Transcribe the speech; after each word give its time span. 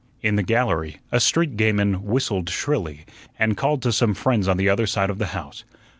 In 0.23 0.35
the 0.35 0.41
gallery 0.41 0.97
a 1.11 1.19
street 1.19 1.55
gamin 1.57 2.01
whistled 2.01 2.49
shrilly, 2.49 3.05
and 3.37 3.55
called 3.55 3.83
to 3.83 3.91
some 3.93 4.15
friends 4.15 4.47
on 4.47 4.57
the 4.57 4.67
other 4.67 4.87
side 4.87 5.11
of 5.11 5.19
the 5.19 5.27
house. 5.37 5.63